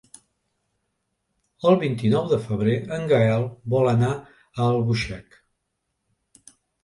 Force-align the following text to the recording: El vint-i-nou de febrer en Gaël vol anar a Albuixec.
El 1.71 1.75
vint-i-nou 1.83 2.31
de 2.31 2.39
febrer 2.45 2.73
en 2.97 3.05
Gaël 3.13 3.45
vol 3.75 3.91
anar 3.93 4.09
a 4.17 4.67
Albuixec. 4.71 5.37